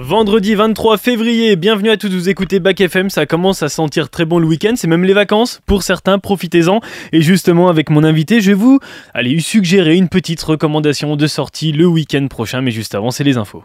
[0.00, 4.24] Vendredi 23 février, bienvenue à tous, vous écoutez Bac FM, ça commence à sentir très
[4.24, 6.80] bon le week-end, c'est même les vacances, pour certains, profitez-en.
[7.12, 8.78] Et justement avec mon invité, je vais vous
[9.12, 13.38] allez, suggérer une petite recommandation de sortie le week-end prochain, mais juste avant, c'est les
[13.38, 13.64] infos.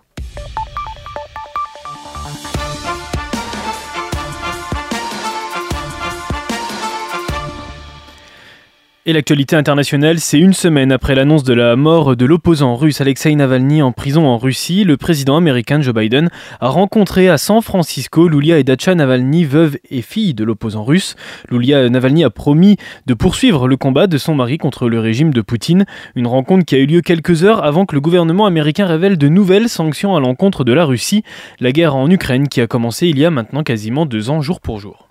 [9.05, 13.35] Et l'actualité internationale, c'est une semaine après l'annonce de la mort de l'opposant russe Alexei
[13.35, 16.29] Navalny en prison en Russie, le président américain Joe Biden
[16.61, 21.17] a rencontré à San Francisco Lulia et Dacha Navalny, veuve et fille de l'opposant russe.
[21.51, 25.41] Lulia Navalny a promis de poursuivre le combat de son mari contre le régime de
[25.41, 25.83] Poutine,
[26.15, 29.27] une rencontre qui a eu lieu quelques heures avant que le gouvernement américain révèle de
[29.27, 31.25] nouvelles sanctions à l'encontre de la Russie,
[31.59, 34.61] la guerre en Ukraine qui a commencé il y a maintenant quasiment deux ans jour
[34.61, 35.09] pour jour.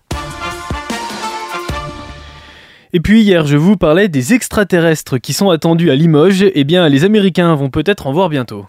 [2.95, 6.45] Et puis hier, je vous parlais des extraterrestres qui sont attendus à Limoges.
[6.55, 8.67] Eh bien, les Américains vont peut-être en voir bientôt.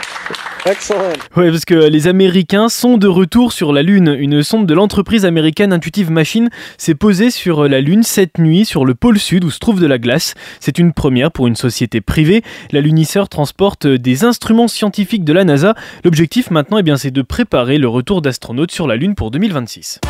[0.64, 1.12] Excellent.
[1.36, 4.16] Ouais, parce que les Américains sont de retour sur la Lune.
[4.18, 8.86] Une sonde de l'entreprise américaine Intuitive Machine s'est posée sur la Lune cette nuit sur
[8.86, 10.32] le pôle sud où se trouve de la glace.
[10.58, 12.42] C'est une première pour une société privée.
[12.72, 15.74] La lunisseur transporte des instruments scientifiques de la NASA.
[16.02, 20.00] L'objectif maintenant, eh bien, c'est de préparer le retour d'astronautes sur la Lune pour 2026.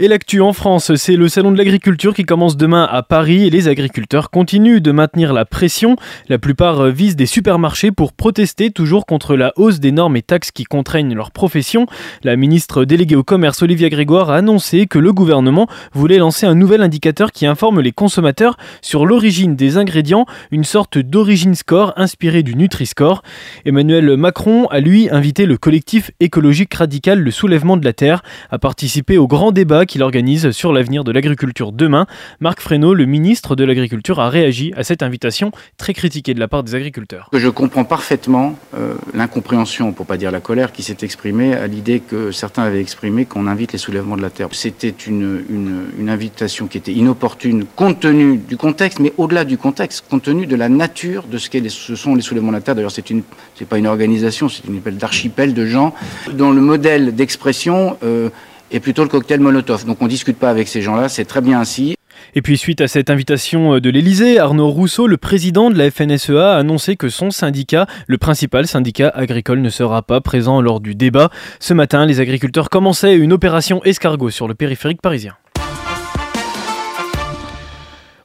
[0.00, 3.50] Et l'actu en France, c'est le salon de l'agriculture qui commence demain à Paris et
[3.50, 5.96] les agriculteurs continuent de maintenir la pression.
[6.28, 10.52] La plupart visent des supermarchés pour protester toujours contre la hausse des normes et taxes
[10.52, 11.86] qui contraignent leur profession.
[12.22, 16.54] La ministre déléguée au commerce Olivia Grégoire a annoncé que le gouvernement voulait lancer un
[16.54, 22.44] nouvel indicateur qui informe les consommateurs sur l'origine des ingrédients, une sorte d'origine score inspiré
[22.44, 23.24] du Nutri-Score.
[23.64, 28.60] Emmanuel Macron a lui invité le collectif écologique radical Le Soulèvement de la Terre à
[28.60, 32.06] participer au grand débat qu'il organise sur l'avenir de l'agriculture demain.
[32.38, 36.46] Marc Fresneau, le ministre de l'Agriculture, a réagi à cette invitation très critiquée de la
[36.46, 37.28] part des agriculteurs.
[37.32, 42.00] Je comprends parfaitement euh, l'incompréhension, pour pas dire la colère, qui s'est exprimée à l'idée
[42.00, 44.48] que certains avaient exprimé qu'on invite les soulèvements de la terre.
[44.52, 50.04] C'était une, une, invitation qui était inopportune compte tenu du contexte, mais au-delà du contexte,
[50.08, 52.74] compte tenu de la nature de ce, qu'est ce sont les soulèvements de la terre.
[52.74, 53.22] D'ailleurs, c'est une,
[53.54, 55.94] c'est pas une organisation, c'est une espèce d'archipel de gens
[56.32, 58.30] dont le modèle d'expression euh,
[58.70, 59.84] et plutôt le cocktail Molotov.
[59.84, 61.94] Donc on ne discute pas avec ces gens-là, c'est très bien ainsi.
[62.34, 65.90] Et puis suite à cette invitation euh, de l'Elysée, Arnaud Rousseau, le président de la
[65.90, 70.80] FNSEA, a annoncé que son syndicat, le principal syndicat agricole, ne sera pas présent lors
[70.80, 71.30] du débat.
[71.60, 75.34] Ce matin, les agriculteurs commençaient une opération escargot sur le périphérique parisien.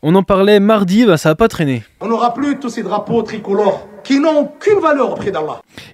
[0.02, 1.84] On en parlait mardi, bah ça n'a pas traîné.
[2.02, 3.88] On n'aura plus tous ces drapeaux tricolores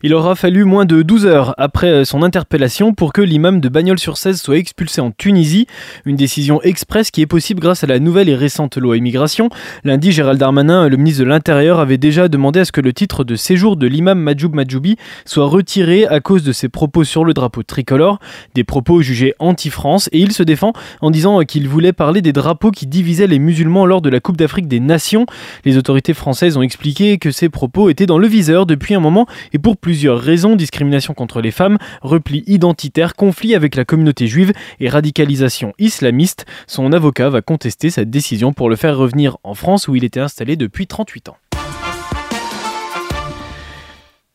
[0.02, 3.70] Il aura fallu moins de 12 heures après euh, son interpellation pour que l'imam de
[3.70, 5.68] Bagnols-sur-Cèze soit expulsé en Tunisie.
[6.06, 9.50] Une décision express qui est possible grâce à la nouvelle et récente loi immigration.
[9.84, 13.24] Lundi, Gérald Darmanin, le ministre de l'Intérieur, avait déjà demandé à ce que le titre
[13.24, 17.34] de séjour de l'imam Majoub Majoubi soit retiré à cause de ses propos sur le
[17.34, 18.20] drapeau tricolore,
[18.56, 22.72] des propos jugés anti-France, et il se défend en disant qu'il voulait parler des drapeaux
[22.72, 25.26] qui divisaient les musulmans lors de la Coupe d'Afrique des Nations.
[25.66, 29.28] Les autorités françaises ont expliqué que ces propos étaient dans le viseur depuis un moment
[29.54, 34.54] et pour plusieurs raisons discrimination contre les femmes, repli identitaire, conflit avec la communauté juive
[34.80, 36.46] et radicalisation islamiste.
[36.68, 40.20] Son avocat va contester cette décision pour le faire revenir en France où il était
[40.20, 41.38] installé depuis 38 ans.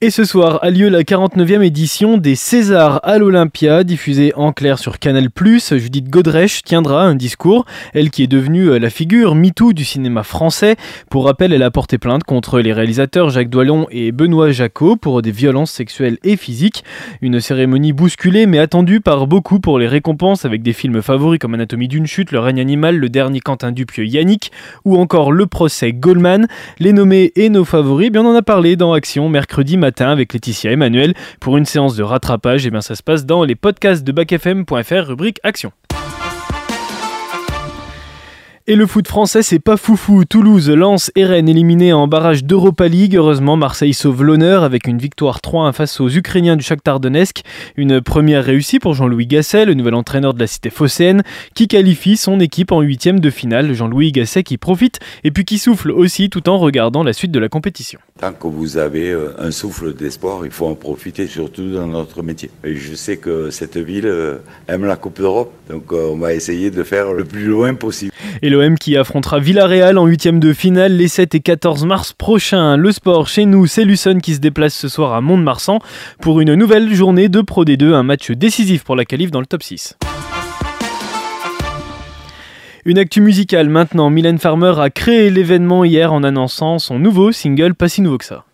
[0.05, 4.79] Et ce soir a lieu la 49e édition des Césars à l'Olympia, diffusée en clair
[4.79, 5.31] sur Canal+.
[5.35, 10.23] Judith Godrèche tiendra un discours, elle qui est devenue euh, la figure MeToo du cinéma
[10.23, 10.77] français.
[11.09, 15.23] Pour rappel, elle a porté plainte contre les réalisateurs Jacques Doillon et Benoît Jacot pour
[15.23, 16.85] des violences sexuelles et physiques.
[17.23, 21.55] Une cérémonie bousculée mais attendue par beaucoup pour les récompenses avec des films favoris comme
[21.55, 24.53] Anatomie d'une chute, Le règne animal, Le dernier Quentin Dupieux Yannick
[24.85, 26.47] ou encore Le procès Goldman.
[26.79, 29.94] Les nommés et nos favoris, eh bien on en a parlé dans Action mercredi matin
[30.03, 32.67] avec Laetitia Emmanuel pour une séance de rattrapage.
[32.67, 35.73] Et bien ça se passe dans les podcasts de backfm.fr rubrique Action.
[38.67, 40.25] Et le foot français, c'est pas foufou.
[40.25, 43.15] Toulouse lance et Rennes éliminés en barrage d'Europa League.
[43.15, 47.43] Heureusement, Marseille sauve l'honneur avec une victoire 3-1 face aux Ukrainiens du Shakhtar Donetsk.
[47.77, 51.25] Une première réussie pour Jean-Louis Gasset, le nouvel entraîneur de la cité phocéenne,
[51.55, 53.75] qui qualifie son équipe en huitième de finale.
[53.75, 57.39] Jean-Louis Gasset qui profite et puis qui souffle aussi tout en regardant la suite de
[57.39, 58.01] la compétition.
[58.19, 62.23] Tant que vous avez euh, un souffle d'espoir, il faut en profiter, surtout dans notre
[62.23, 62.51] métier.
[62.65, 66.33] Et je sais que cette ville euh, aime la Coupe d'Europe, donc euh, on va
[66.33, 68.15] essayer de faire le plus loin possible
[68.55, 72.77] l'OM qui affrontera Villarreal en huitième de finale les 7 et 14 mars prochains.
[72.77, 75.81] Le sport chez nous, c'est Lucen qui se déplace ce soir à Mont-de-Marsan
[76.21, 79.47] pour une nouvelle journée de Pro D2, un match décisif pour la qualif dans le
[79.47, 79.97] top 6.
[82.85, 84.11] Une actu musicale maintenant.
[84.11, 88.25] Mylène Farmer a créé l'événement hier en annonçant son nouveau single Pas si nouveau que
[88.25, 88.45] ça.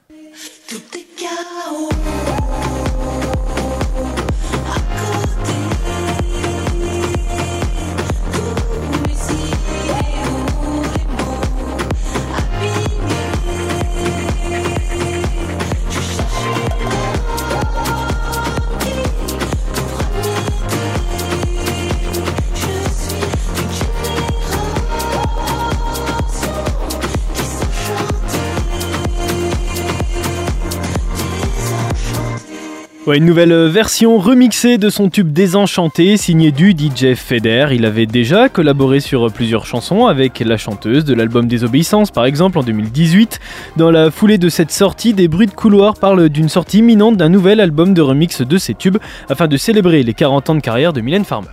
[33.16, 37.68] Une nouvelle version remixée de son tube Désenchanté, signé du DJ Feder.
[37.72, 42.58] Il avait déjà collaboré sur plusieurs chansons avec la chanteuse de l'album Désobéissance, par exemple,
[42.58, 43.40] en 2018.
[43.76, 47.28] Dans la foulée de cette sortie, des bruits de couloir parlent d'une sortie imminente d'un
[47.28, 48.98] nouvel album de remix de ses tubes,
[49.28, 51.48] afin de célébrer les 40 ans de carrière de Mylène Farmer.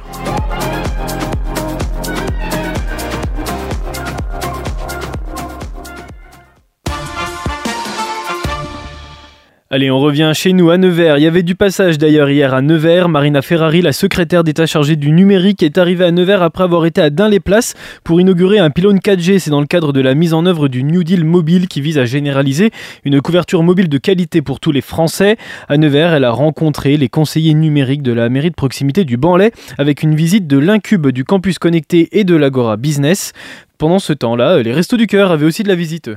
[9.70, 11.18] Allez, on revient chez nous à Nevers.
[11.18, 13.10] Il y avait du passage d'ailleurs hier à Nevers.
[13.10, 17.02] Marina Ferrari, la secrétaire d'État chargée du numérique, est arrivée à Nevers après avoir été
[17.02, 17.74] à Dain-les-Places
[18.06, 19.40] pour inaugurer un pylône 4G.
[19.40, 21.98] C'est dans le cadre de la mise en œuvre du New Deal mobile qui vise
[21.98, 22.72] à généraliser
[23.04, 25.36] une couverture mobile de qualité pour tous les Français.
[25.68, 29.52] À Nevers, elle a rencontré les conseillers numériques de la mairie de proximité du Banlay
[29.78, 33.34] avec une visite de l'Incube du campus connecté et de l'Agora Business.
[33.78, 36.10] Pendant ce temps-là, les Restos du Cœur avaient aussi de la visite.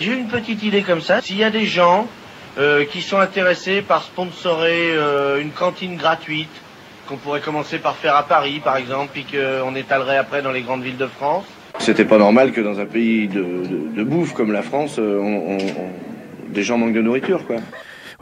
[0.00, 1.20] J'ai une petite idée comme ça.
[1.20, 2.06] S'il y a des gens
[2.58, 6.50] euh, qui sont intéressés par sponsorer euh, une cantine gratuite
[7.08, 10.60] qu'on pourrait commencer par faire à Paris, par exemple, puis qu'on étalerait après dans les
[10.60, 11.44] grandes villes de France.
[11.78, 15.58] C'était pas normal que dans un pays de, bouffe comme la France, euh,
[16.48, 17.56] des gens manquent de nourriture, quoi.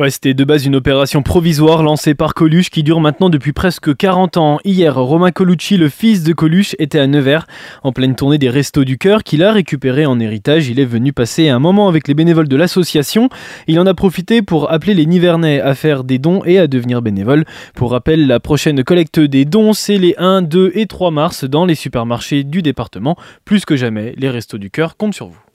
[0.09, 4.39] C'était de base une opération provisoire lancée par Coluche qui dure maintenant depuis presque 40
[4.39, 4.59] ans.
[4.65, 7.47] Hier, Romain Colucci, le fils de Coluche, était à Nevers
[7.83, 10.69] en pleine tournée des Restos du Cœur qu'il a récupéré en héritage.
[10.69, 13.29] Il est venu passer un moment avec les bénévoles de l'association.
[13.67, 17.03] Il en a profité pour appeler les Nivernais à faire des dons et à devenir
[17.03, 17.45] bénévoles.
[17.75, 21.67] Pour rappel, la prochaine collecte des dons, c'est les 1, 2 et 3 mars dans
[21.67, 23.17] les supermarchés du département.
[23.45, 25.50] Plus que jamais, les Restos du Cœur comptent sur vous.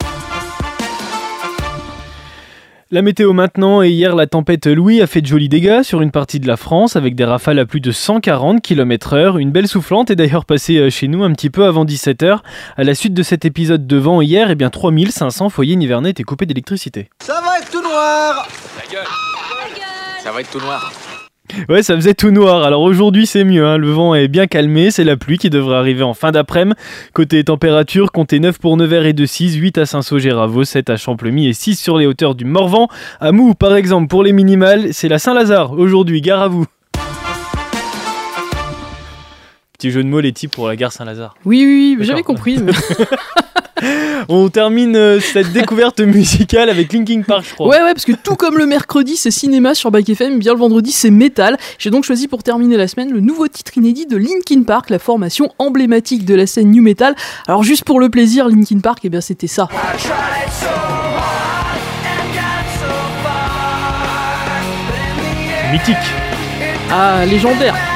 [2.92, 6.12] La météo maintenant, et hier la tempête Louis a fait de jolis dégâts sur une
[6.12, 9.40] partie de la France avec des rafales à plus de 140 km/h.
[9.40, 12.38] Une belle soufflante est d'ailleurs passée euh, chez nous un petit peu avant 17h.
[12.76, 16.22] À la suite de cet épisode de vent hier, eh bien 3500 foyers nivernais étaient
[16.22, 17.08] coupés d'électricité.
[17.18, 18.46] Ça va être tout noir
[20.22, 20.92] Ça va être tout noir
[21.68, 22.64] Ouais, ça faisait tout noir.
[22.64, 23.66] Alors aujourd'hui, c'est mieux.
[23.66, 23.78] Hein.
[23.78, 24.90] Le vent est bien calmé.
[24.90, 26.76] C'est la pluie qui devrait arriver en fin d'après-midi.
[27.12, 31.48] Côté température, comptez 9 pour Nevers et de 6, 8 à Saint-Saugé-Ravaux, 7 à Champlemy
[31.48, 32.88] et 6 sur les hauteurs du Morvan.
[33.20, 35.72] À Mou, par exemple, pour les minimales, c'est la Saint-Lazare.
[35.72, 36.66] Aujourd'hui, gare à vous.
[39.78, 41.34] Petit jeu de mots, les types, pour la gare Saint-Lazare.
[41.44, 42.58] Oui, oui, oui j'avais compris.
[44.28, 47.68] On termine euh, cette découverte musicale avec Linkin Park, je crois.
[47.68, 50.58] Ouais, ouais, parce que tout comme le mercredi, c'est cinéma sur Bike FM, bien le
[50.58, 51.56] vendredi, c'est métal.
[51.78, 54.98] J'ai donc choisi pour terminer la semaine le nouveau titre inédit de Linkin Park, la
[54.98, 57.14] formation emblématique de la scène new metal.
[57.46, 59.68] Alors, juste pour le plaisir, Linkin Park, et eh bien, c'était ça.
[65.72, 65.96] Mythique.
[66.90, 67.95] Ah, légendaire.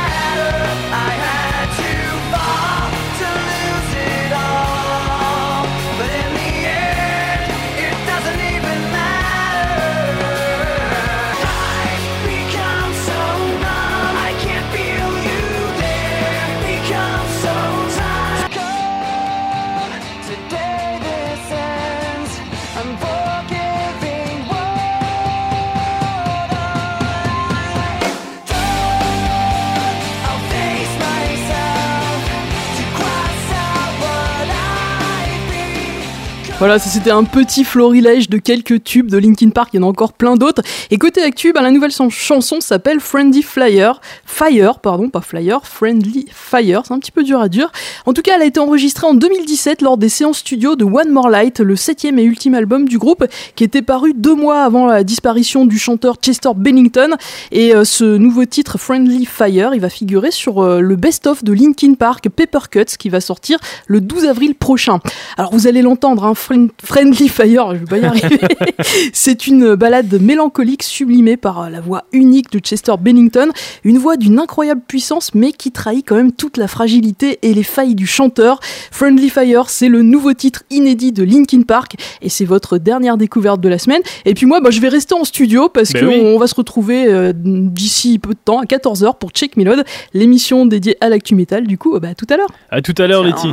[36.61, 39.89] Voilà, c'était un petit florilège de quelques tubes de Linkin Park, il y en a
[39.89, 40.61] encore plein d'autres.
[40.91, 43.99] Et côté actu, bah, la nouvelle chanson s'appelle Friendly Flyer.
[44.27, 47.73] Fire, pardon, pas Flyer, Friendly Fire, c'est un petit peu dur à dire.
[48.05, 51.09] En tout cas, elle a été enregistrée en 2017 lors des séances studio de One
[51.09, 53.25] More Light, le septième et ultime album du groupe,
[53.57, 57.17] qui était paru deux mois avant la disparition du chanteur Chester Bennington.
[57.53, 61.55] Et euh, ce nouveau titre, Friendly Fire, il va figurer sur euh, le best-of de
[61.55, 64.99] Linkin Park, Paper Cuts, qui va sortir le 12 avril prochain.
[65.39, 66.35] Alors vous allez l'entendre, hein,
[66.83, 68.39] Friendly Fire, je vais pas y arriver.
[69.13, 73.49] C'est une balade mélancolique sublimée par la voix unique de Chester Bennington,
[73.85, 77.63] une voix d'une incroyable puissance mais qui trahit quand même toute la fragilité et les
[77.63, 78.61] failles du chanteur.
[78.91, 83.61] Friendly Fire, c'est le nouveau titre inédit de Linkin Park et c'est votre dernière découverte
[83.61, 84.03] de la semaine.
[84.25, 86.39] Et puis moi, bah, je vais rester en studio parce Ben qu'on oui.
[86.39, 90.97] va se retrouver euh, d'ici peu de temps, à 14h pour Check Melode, l'émission dédiée
[91.01, 91.67] à l'actu métal.
[91.67, 92.51] Du coup, bah, tout à l'heure.
[92.71, 93.49] À tout à l'heure, Letty.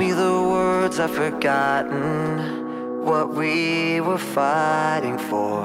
[3.08, 5.64] What we were fighting for.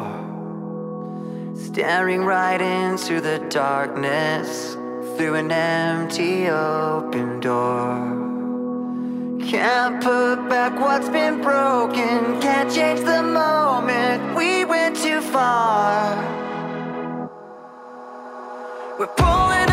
[1.57, 4.75] Staring right into the darkness
[5.17, 7.99] through an empty open door.
[9.45, 16.15] Can't put back what's been broken, can't change the moment we went too far.
[19.01, 19.72] We're pulling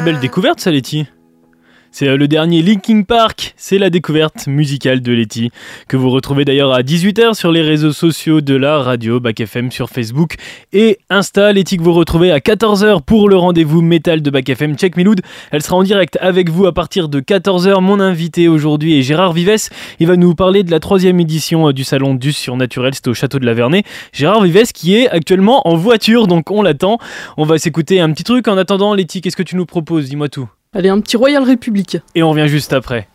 [0.00, 1.06] très belle découverte, ça, Letty.
[2.00, 5.50] C'est euh, le dernier Linkin Park, c'est la découverte musicale de Letty,
[5.86, 9.70] que vous retrouvez d'ailleurs à 18h sur les réseaux sociaux de la radio, Bac FM
[9.70, 10.36] sur Facebook
[10.72, 11.52] et Insta.
[11.52, 15.20] Letty que vous retrouvez à 14h pour le rendez-vous métal de Bac FM Check Miloud.
[15.50, 17.82] Elle sera en direct avec vous à partir de 14h.
[17.82, 19.68] Mon invité aujourd'hui est Gérard Vives.
[19.98, 23.14] Il va nous parler de la troisième édition euh, du salon du surnaturel, c'est au
[23.14, 23.84] château de la Vernée.
[24.14, 26.96] Gérard Vives qui est actuellement en voiture, donc on l'attend.
[27.36, 28.94] On va s'écouter un petit truc en attendant.
[28.94, 30.08] Letty, qu'est-ce que tu nous proposes?
[30.08, 30.48] Dis-moi tout.
[30.72, 31.98] Allez, un petit Royal République.
[32.14, 33.08] Et on revient juste après.